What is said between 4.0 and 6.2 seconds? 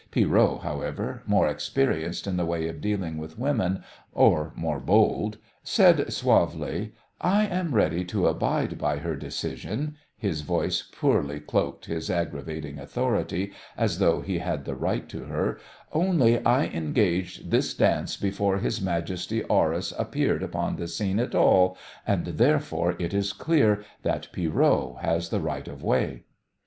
or more bold, said